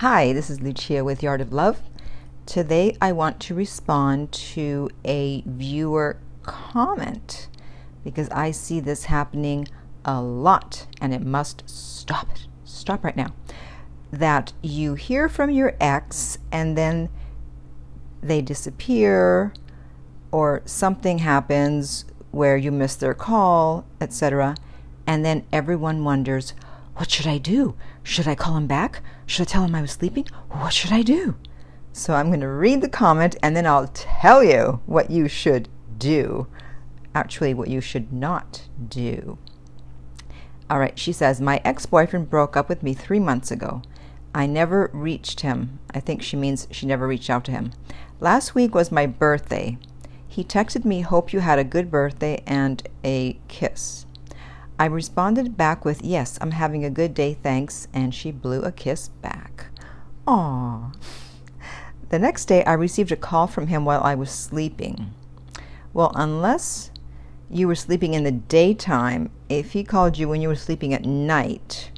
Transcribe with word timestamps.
Hi, 0.00 0.32
this 0.32 0.48
is 0.48 0.62
Lucia 0.62 1.04
with 1.04 1.22
Art 1.22 1.42
of 1.42 1.52
Love. 1.52 1.82
Today 2.46 2.96
I 3.02 3.12
want 3.12 3.38
to 3.40 3.54
respond 3.54 4.32
to 4.32 4.88
a 5.04 5.42
viewer 5.44 6.16
comment 6.42 7.48
because 8.02 8.30
I 8.30 8.50
see 8.50 8.80
this 8.80 9.04
happening 9.04 9.68
a 10.06 10.22
lot 10.22 10.86
and 11.02 11.12
it 11.12 11.20
must 11.20 11.68
stop. 11.68 12.28
Stop 12.64 13.04
right 13.04 13.14
now. 13.14 13.34
That 14.10 14.54
you 14.62 14.94
hear 14.94 15.28
from 15.28 15.50
your 15.50 15.76
ex 15.78 16.38
and 16.50 16.78
then 16.78 17.10
they 18.22 18.40
disappear 18.40 19.52
or 20.32 20.62
something 20.64 21.18
happens 21.18 22.06
where 22.30 22.56
you 22.56 22.72
miss 22.72 22.94
their 22.94 23.12
call, 23.12 23.84
etc. 24.00 24.54
And 25.06 25.26
then 25.26 25.44
everyone 25.52 26.04
wonders, 26.04 26.54
what 27.00 27.10
should 27.10 27.26
I 27.26 27.38
do? 27.38 27.76
Should 28.02 28.28
I 28.28 28.34
call 28.34 28.58
him 28.58 28.66
back? 28.66 29.00
Should 29.24 29.48
I 29.48 29.50
tell 29.50 29.64
him 29.64 29.74
I 29.74 29.80
was 29.80 29.92
sleeping? 29.92 30.26
What 30.50 30.74
should 30.74 30.92
I 30.92 31.00
do? 31.00 31.34
So 31.94 32.12
I'm 32.12 32.26
going 32.26 32.40
to 32.40 32.48
read 32.48 32.82
the 32.82 32.90
comment 32.90 33.36
and 33.42 33.56
then 33.56 33.66
I'll 33.66 33.88
tell 33.88 34.44
you 34.44 34.82
what 34.84 35.10
you 35.10 35.26
should 35.26 35.70
do. 35.96 36.46
Actually, 37.14 37.54
what 37.54 37.68
you 37.68 37.80
should 37.80 38.12
not 38.12 38.68
do. 38.86 39.38
All 40.68 40.78
right, 40.78 40.98
she 40.98 41.10
says, 41.10 41.40
My 41.40 41.62
ex 41.64 41.86
boyfriend 41.86 42.28
broke 42.28 42.54
up 42.54 42.68
with 42.68 42.82
me 42.82 42.92
three 42.92 43.18
months 43.18 43.50
ago. 43.50 43.80
I 44.34 44.44
never 44.44 44.90
reached 44.92 45.40
him. 45.40 45.78
I 45.94 46.00
think 46.00 46.20
she 46.20 46.36
means 46.36 46.68
she 46.70 46.84
never 46.84 47.06
reached 47.06 47.30
out 47.30 47.46
to 47.46 47.50
him. 47.50 47.72
Last 48.20 48.54
week 48.54 48.74
was 48.74 48.92
my 48.92 49.06
birthday. 49.06 49.78
He 50.28 50.44
texted 50.44 50.84
me, 50.84 51.00
Hope 51.00 51.32
you 51.32 51.40
had 51.40 51.58
a 51.58 51.64
good 51.64 51.90
birthday 51.90 52.42
and 52.46 52.86
a 53.02 53.40
kiss. 53.48 54.04
I 54.80 54.86
responded 54.86 55.58
back 55.58 55.84
with, 55.84 56.00
Yes, 56.02 56.38
I'm 56.40 56.52
having 56.52 56.86
a 56.86 56.90
good 56.90 57.12
day, 57.12 57.34
thanks, 57.34 57.86
and 57.92 58.14
she 58.14 58.30
blew 58.30 58.62
a 58.62 58.72
kiss 58.72 59.08
back. 59.08 59.66
Aww. 60.26 60.94
The 62.08 62.18
next 62.18 62.46
day, 62.46 62.64
I 62.64 62.72
received 62.72 63.12
a 63.12 63.16
call 63.16 63.46
from 63.46 63.66
him 63.66 63.84
while 63.84 64.00
I 64.02 64.14
was 64.14 64.30
sleeping. 64.30 65.12
Well, 65.92 66.12
unless 66.14 66.92
you 67.50 67.68
were 67.68 67.74
sleeping 67.74 68.14
in 68.14 68.24
the 68.24 68.32
daytime, 68.32 69.30
if 69.50 69.72
he 69.72 69.84
called 69.84 70.16
you 70.16 70.30
when 70.30 70.40
you 70.40 70.48
were 70.48 70.54
sleeping 70.54 70.94
at 70.94 71.04
night, 71.04 71.90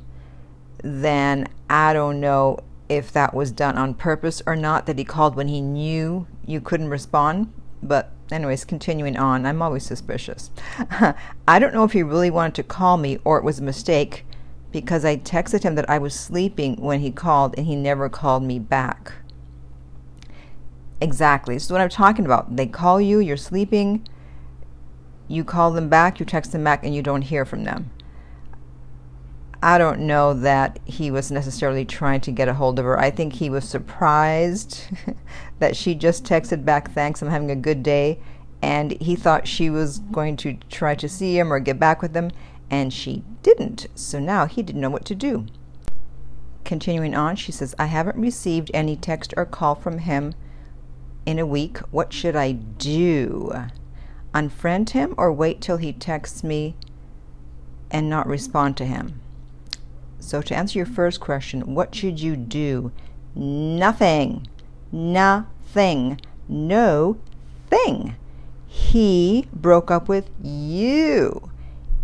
then 0.83 1.47
I 1.71 1.93
don't 1.93 2.19
know 2.19 2.59
if 2.89 3.13
that 3.13 3.33
was 3.33 3.53
done 3.53 3.79
on 3.79 3.95
purpose 3.95 4.43
or 4.45 4.57
not, 4.57 4.87
that 4.87 4.99
he 4.99 5.05
called 5.05 5.37
when 5.37 5.47
he 5.47 5.61
knew 5.61 6.27
you 6.45 6.61
couldn't 6.61 6.89
respond. 6.89 7.53
But, 7.83 8.11
anyways, 8.31 8.65
continuing 8.65 9.17
on, 9.17 9.45
I'm 9.45 9.61
always 9.61 9.85
suspicious. 9.85 10.51
I 11.49 11.59
don't 11.59 11.75
know 11.75 11.85
if 11.85 11.93
he 11.93 12.03
really 12.03 12.31
wanted 12.31 12.55
to 12.57 12.63
call 12.63 12.97
me 12.97 13.19
or 13.25 13.39
it 13.39 13.45
was 13.45 13.59
a 13.59 13.63
mistake 13.63 14.25
because 14.71 15.05
I 15.05 15.17
texted 15.17 15.63
him 15.63 15.75
that 15.75 15.91
I 15.91 15.99
was 15.99 16.15
sleeping 16.15 16.77
when 16.77 17.01
he 17.01 17.11
called 17.11 17.55
and 17.57 17.67
he 17.67 17.77
never 17.77 18.09
called 18.09 18.43
me 18.43 18.59
back. 18.59 19.13
Exactly. 21.01 21.55
This 21.55 21.65
is 21.65 21.73
what 21.73 21.81
I'm 21.81 21.89
talking 21.89 22.25
about. 22.25 22.57
They 22.57 22.67
call 22.67 23.01
you, 23.01 23.19
you're 23.19 23.37
sleeping, 23.37 24.07
you 25.29 25.45
call 25.45 25.73
them 25.73 25.89
back, 25.89 26.21
you 26.21 26.27
text 26.27 26.53
them 26.53 26.63
back, 26.63 26.85
and 26.85 26.95
you 26.95 27.03
don't 27.03 27.23
hear 27.23 27.45
from 27.45 27.65
them. 27.65 27.91
I 29.65 29.79
don't 29.79 30.01
know 30.01 30.35
that 30.35 30.81
he 30.85 31.13
was 31.13 31.31
necessarily 31.31 31.85
trying 31.85 32.21
to 32.23 32.33
get 32.33 32.49
a 32.49 32.55
hold 32.55 32.81
of 32.81 32.85
her. 32.85 32.99
I 32.99 33.13
think 33.13 33.35
he 33.35 33.49
was 33.49 33.69
surprised 33.69 34.83
that 35.61 35.77
she 35.77 35.95
just 35.95 36.25
texted 36.25 36.65
back, 36.65 36.91
Thanks, 36.91 37.23
I'm 37.23 37.31
having 37.31 37.51
a 37.51 37.57
good 37.57 37.85
day. 37.85 38.19
And 38.61 39.01
he 39.01 39.15
thought 39.15 39.47
she 39.47 39.71
was 39.71 40.01
going 40.01 40.37
to 40.39 40.55
try 40.69 40.97
to 40.97 41.09
see 41.09 41.39
him 41.39 41.53
or 41.53 41.61
get 41.61 41.79
back 41.79 42.03
with 42.03 42.15
him, 42.15 42.33
and 42.71 42.93
she 42.93 43.23
didn't. 43.43 43.87
So 43.95 44.19
now 44.19 44.47
he 44.47 44.63
didn't 44.63 44.81
know 44.81 44.91
what 44.91 45.05
to 45.07 45.15
do. 45.15 45.47
Continuing 46.65 47.15
on, 47.15 47.37
she 47.37 47.53
says, 47.53 47.75
I 47.79 47.87
haven't 47.87 48.17
received 48.17 48.71
any 48.75 48.97
text 48.97 49.33
or 49.37 49.45
call 49.45 49.77
from 49.77 49.99
him 49.99 50.35
in 51.25 51.39
a 51.39 51.47
week. 51.47 51.79
What 51.91 52.13
should 52.13 52.35
I 52.35 52.53
do? 52.53 53.53
Unfriend 54.35 54.91
him 54.91 55.15
or 55.17 55.33
wait 55.33 55.61
till 55.61 55.77
he 55.77 55.93
texts 55.93 56.43
me 56.43 56.77
and 57.93 58.09
not 58.09 58.27
respond 58.27 58.77
to 58.79 58.87
him? 58.87 59.21
So, 60.23 60.41
to 60.41 60.55
answer 60.55 60.79
your 60.79 60.87
first 60.87 61.19
question, 61.19 61.75
what 61.75 61.95
should 61.97 62.21
you 62.21 62.37
do? 62.37 62.93
Nothing. 63.35 64.47
Nothing. 64.93 66.21
No 66.49 67.19
thing. 67.69 68.15
He 68.69 69.49
broke 69.53 69.91
up 69.91 70.09
with 70.09 70.31
you. 70.41 71.51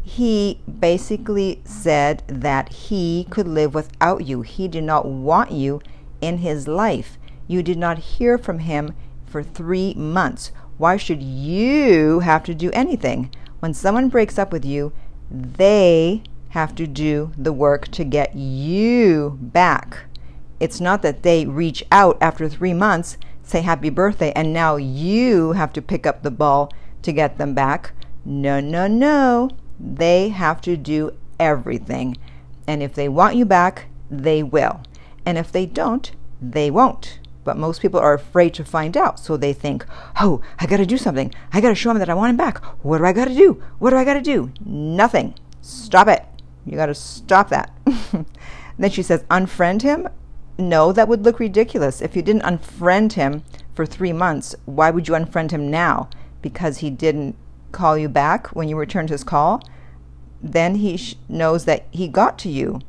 He 0.02 0.60
basically 0.80 1.62
said 1.64 2.24
that 2.26 2.70
he 2.70 3.26
could 3.30 3.46
live 3.46 3.72
without 3.72 4.26
you. 4.26 4.42
He 4.42 4.66
did 4.66 4.84
not 4.84 5.06
want 5.06 5.52
you 5.52 5.80
in 6.20 6.38
his 6.38 6.66
life. 6.66 7.18
You 7.46 7.62
did 7.62 7.78
not 7.78 7.98
hear 7.98 8.36
from 8.36 8.58
him 8.58 8.94
for 9.26 9.44
three 9.44 9.94
months. 9.94 10.50
Why 10.76 10.96
should 10.96 11.22
you 11.22 12.20
have 12.20 12.42
to 12.44 12.54
do 12.54 12.72
anything? 12.72 13.32
When 13.60 13.74
someone 13.74 14.08
breaks 14.08 14.38
up 14.38 14.52
with 14.52 14.64
you, 14.64 14.92
they 15.30 16.24
have 16.50 16.74
to 16.76 16.86
do 16.86 17.32
the 17.36 17.52
work 17.52 17.88
to 17.88 18.04
get 18.04 18.34
you 18.34 19.38
back. 19.40 20.04
It's 20.60 20.80
not 20.80 21.02
that 21.02 21.22
they 21.22 21.46
reach 21.46 21.84
out 21.92 22.18
after 22.20 22.48
three 22.48 22.74
months, 22.74 23.16
say 23.42 23.60
happy 23.60 23.90
birthday, 23.90 24.32
and 24.32 24.52
now 24.52 24.76
you 24.76 25.52
have 25.52 25.72
to 25.74 25.82
pick 25.82 26.06
up 26.06 26.22
the 26.22 26.30
ball 26.30 26.72
to 27.02 27.12
get 27.12 27.38
them 27.38 27.54
back. 27.54 27.92
No, 28.24 28.60
no, 28.60 28.86
no. 28.86 29.50
They 29.78 30.30
have 30.30 30.60
to 30.62 30.76
do 30.76 31.12
everything. 31.38 32.16
And 32.66 32.82
if 32.82 32.94
they 32.94 33.08
want 33.08 33.36
you 33.36 33.44
back, 33.44 33.86
they 34.10 34.42
will. 34.42 34.80
And 35.24 35.38
if 35.38 35.52
they 35.52 35.66
don't, 35.66 36.10
they 36.40 36.70
won't. 36.70 37.20
But 37.44 37.56
most 37.56 37.80
people 37.80 38.00
are 38.00 38.14
afraid 38.14 38.52
to 38.54 38.64
find 38.64 38.96
out. 38.96 39.20
So 39.20 39.36
they 39.36 39.52
think, 39.52 39.86
oh, 40.20 40.42
I 40.58 40.66
got 40.66 40.78
to 40.78 40.86
do 40.86 40.98
something. 40.98 41.32
I 41.52 41.60
got 41.60 41.68
to 41.68 41.74
show 41.74 41.90
them 41.90 41.98
that 41.98 42.10
I 42.10 42.14
want 42.14 42.30
him 42.30 42.36
back. 42.36 42.62
What 42.84 42.98
do 42.98 43.04
I 43.04 43.12
got 43.12 43.26
to 43.26 43.34
do? 43.34 43.62
What 43.78 43.90
do 43.90 43.96
I 43.96 44.04
got 44.04 44.14
to 44.14 44.20
do? 44.20 44.52
Nothing. 44.64 45.34
Stop 45.62 46.08
it. 46.08 46.24
You 46.64 46.76
got 46.76 46.86
to 46.86 46.94
stop 46.94 47.48
that. 47.50 47.72
then 48.78 48.90
she 48.90 49.02
says, 49.02 49.24
unfriend 49.24 49.82
him? 49.82 50.08
No, 50.58 50.92
that 50.92 51.08
would 51.08 51.24
look 51.24 51.38
ridiculous. 51.38 52.02
If 52.02 52.16
you 52.16 52.22
didn't 52.22 52.42
unfriend 52.42 53.12
him 53.12 53.44
for 53.74 53.86
three 53.86 54.12
months, 54.12 54.54
why 54.64 54.90
would 54.90 55.08
you 55.08 55.14
unfriend 55.14 55.52
him 55.52 55.70
now? 55.70 56.10
Because 56.42 56.78
he 56.78 56.90
didn't 56.90 57.36
call 57.72 57.96
you 57.96 58.08
back 58.08 58.48
when 58.48 58.68
you 58.68 58.76
returned 58.76 59.10
his 59.10 59.24
call? 59.24 59.62
Then 60.42 60.76
he 60.76 60.96
sh- 60.96 61.16
knows 61.28 61.64
that 61.64 61.86
he 61.90 62.08
got 62.08 62.38
to 62.40 62.48
you. 62.48 62.80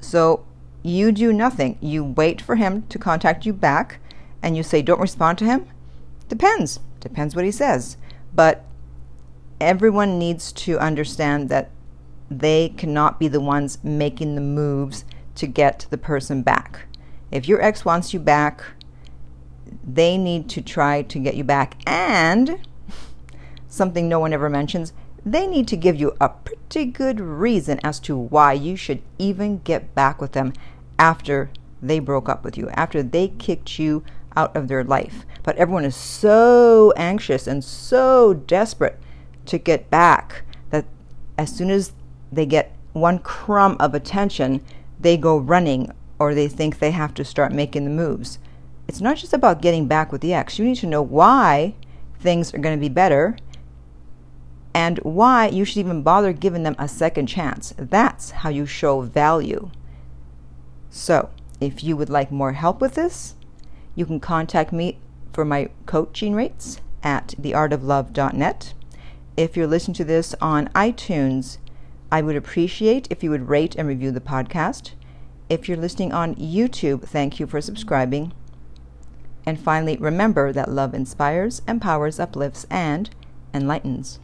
So 0.00 0.46
you 0.82 1.12
do 1.12 1.32
nothing. 1.32 1.78
You 1.80 2.04
wait 2.04 2.40
for 2.40 2.56
him 2.56 2.82
to 2.88 2.98
contact 2.98 3.44
you 3.44 3.52
back 3.52 4.00
and 4.42 4.56
you 4.56 4.62
say, 4.62 4.82
don't 4.82 5.00
respond 5.00 5.38
to 5.38 5.44
him? 5.44 5.66
Depends. 6.28 6.80
Depends 7.00 7.34
what 7.34 7.44
he 7.44 7.50
says. 7.50 7.96
But 8.34 8.64
everyone 9.60 10.18
needs 10.18 10.52
to 10.52 10.78
understand 10.78 11.48
that 11.48 11.70
they 12.30 12.70
cannot 12.70 13.18
be 13.18 13.28
the 13.28 13.40
ones 13.40 13.78
making 13.84 14.34
the 14.34 14.40
moves 14.40 15.04
to 15.36 15.46
get 15.46 15.86
the 15.90 15.98
person 15.98 16.42
back. 16.42 16.86
If 17.30 17.48
your 17.48 17.60
ex 17.62 17.84
wants 17.84 18.12
you 18.14 18.20
back, 18.20 18.62
they 19.84 20.16
need 20.16 20.48
to 20.50 20.60
try 20.60 21.02
to 21.02 21.18
get 21.18 21.36
you 21.36 21.44
back. 21.44 21.76
And 21.86 22.66
something 23.68 24.08
no 24.08 24.20
one 24.20 24.32
ever 24.32 24.48
mentions, 24.48 24.92
they 25.24 25.46
need 25.46 25.66
to 25.68 25.76
give 25.76 25.96
you 25.96 26.16
a 26.20 26.28
pretty 26.28 26.86
good 26.86 27.20
reason 27.20 27.80
as 27.82 27.98
to 28.00 28.16
why 28.16 28.52
you 28.52 28.76
should 28.76 29.02
even 29.18 29.58
get 29.58 29.94
back 29.94 30.20
with 30.20 30.32
them 30.32 30.52
after 30.98 31.50
they 31.82 31.98
broke 31.98 32.28
up 32.28 32.44
with 32.44 32.56
you, 32.56 32.68
after 32.70 33.02
they 33.02 33.28
kicked 33.28 33.78
you 33.78 34.04
out 34.36 34.56
of 34.56 34.68
their 34.68 34.84
life. 34.84 35.26
But 35.42 35.56
everyone 35.56 35.84
is 35.84 35.96
so 35.96 36.92
anxious 36.96 37.46
and 37.46 37.64
so 37.64 38.34
desperate 38.34 38.98
to 39.46 39.58
get 39.58 39.90
back 39.90 40.42
that 40.70 40.86
as 41.38 41.54
soon 41.54 41.70
as 41.70 41.92
they 42.32 42.46
get 42.46 42.72
one 42.92 43.18
crumb 43.18 43.76
of 43.78 43.94
attention, 43.94 44.64
they 44.98 45.16
go 45.16 45.36
running 45.36 45.92
or 46.18 46.34
they 46.34 46.48
think 46.48 46.78
they 46.78 46.90
have 46.90 47.14
to 47.14 47.24
start 47.24 47.52
making 47.52 47.84
the 47.84 47.90
moves. 47.90 48.38
It's 48.88 49.00
not 49.00 49.16
just 49.16 49.32
about 49.32 49.60
getting 49.60 49.86
back 49.86 50.12
with 50.12 50.20
the 50.20 50.32
ex. 50.32 50.58
You 50.58 50.64
need 50.64 50.76
to 50.76 50.86
know 50.86 51.02
why 51.02 51.74
things 52.18 52.54
are 52.54 52.58
going 52.58 52.76
to 52.76 52.80
be 52.80 52.88
better 52.88 53.36
and 54.72 54.98
why 54.98 55.48
you 55.48 55.64
should 55.64 55.78
even 55.78 56.02
bother 56.02 56.32
giving 56.32 56.62
them 56.62 56.76
a 56.78 56.88
second 56.88 57.26
chance. 57.26 57.74
That's 57.76 58.30
how 58.30 58.50
you 58.50 58.66
show 58.66 59.00
value. 59.00 59.70
So, 60.90 61.30
if 61.60 61.82
you 61.82 61.96
would 61.96 62.10
like 62.10 62.30
more 62.30 62.52
help 62.52 62.80
with 62.80 62.94
this, 62.94 63.34
you 63.94 64.06
can 64.06 64.20
contact 64.20 64.72
me 64.72 64.98
for 65.32 65.44
my 65.44 65.70
coaching 65.86 66.34
rates 66.34 66.80
at 67.02 67.28
theartoflove.net. 67.40 68.74
If 69.36 69.56
you're 69.56 69.66
listening 69.66 69.94
to 69.94 70.04
this 70.04 70.34
on 70.40 70.68
iTunes, 70.68 71.58
I 72.10 72.22
would 72.22 72.36
appreciate 72.36 73.08
if 73.10 73.22
you 73.22 73.30
would 73.30 73.48
rate 73.48 73.74
and 73.74 73.88
review 73.88 74.10
the 74.10 74.20
podcast. 74.20 74.92
If 75.48 75.68
you're 75.68 75.76
listening 75.76 76.12
on 76.12 76.34
YouTube, 76.36 77.02
thank 77.02 77.40
you 77.40 77.46
for 77.46 77.60
subscribing. 77.60 78.32
And 79.44 79.60
finally, 79.60 79.96
remember 79.96 80.52
that 80.52 80.70
love 80.70 80.94
inspires, 80.94 81.62
empowers, 81.68 82.18
uplifts, 82.18 82.66
and 82.70 83.10
enlightens. 83.54 84.18